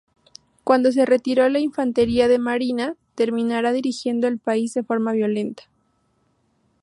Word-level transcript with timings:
Cuando 0.63 0.91
se 0.91 1.05
retiró 1.05 1.47
la 1.49 1.59
Infantería 1.59 2.27
de 2.27 2.39
Marina, 2.39 2.97
terminará 3.13 3.71
dirigiendo 3.71 4.27
el 4.27 4.39
país 4.39 4.73
de 4.73 4.81
forma 4.81 5.11
violenta. 5.11 5.65